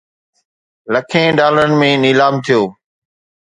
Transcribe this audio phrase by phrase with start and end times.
[0.93, 2.61] لکين ڊالرن ۾ نيلام ٿيو